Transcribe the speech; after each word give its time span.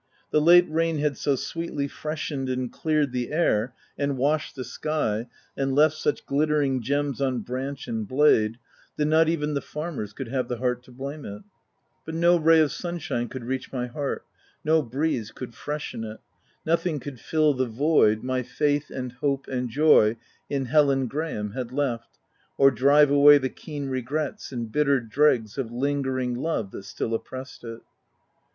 The 0.31 0.41
late 0.41 0.65
rain 0.67 0.97
had 0.97 1.15
so 1.15 1.35
sweetly 1.35 1.87
freshened 1.87 2.49
and 2.49 2.73
cleared 2.73 3.11
the 3.11 3.31
air, 3.31 3.75
and 3.99 4.17
washed 4.17 4.55
the 4.55 4.63
sky, 4.63 5.27
and 5.55 5.75
left 5.75 5.95
such 5.95 6.25
glittering 6.25 6.81
gems 6.81 7.21
on 7.21 7.41
branch 7.41 7.87
and 7.87 8.07
blade, 8.07 8.57
that 8.97 9.05
not 9.05 9.29
even 9.29 9.53
the 9.53 9.61
farmers 9.61 10.13
could 10.13 10.27
have 10.29 10.47
the 10.47 10.57
heart 10.57 10.81
to 10.85 10.91
blame 10.91 11.23
it. 11.23 11.43
But 12.03 12.15
no 12.15 12.31
ray 12.35 12.55
252 12.55 12.57
THE 12.57 12.59
TENANT 12.63 12.65
of 12.65 12.71
sunshine 12.71 13.29
could 13.29 13.43
reach 13.43 13.71
my 13.71 13.85
heart, 13.85 14.25
no 14.65 14.81
breeze 14.81 15.29
could 15.29 15.53
freshen 15.53 16.03
it; 16.03 16.19
nothing 16.65 16.99
could 16.99 17.19
fill 17.19 17.53
the 17.53 17.67
void 17.67 18.23
my 18.23 18.41
faith, 18.41 18.89
and 18.89 19.11
hope, 19.11 19.45
and 19.47 19.69
joy 19.69 20.17
in 20.49 20.65
Helen 20.65 21.05
Graham 21.05 21.51
had 21.51 21.71
left, 21.71 22.17
or 22.57 22.71
drive 22.71 23.11
away 23.11 23.37
the 23.37 23.49
keen 23.49 23.87
regrets, 23.87 24.51
and 24.51 24.71
bitter 24.71 24.99
dregs 24.99 25.59
of 25.59 25.71
lingering 25.71 26.33
love 26.33 26.71
that 26.71 26.85
still 26.85 27.13
oppressed 27.13 27.63
it. 27.63 27.81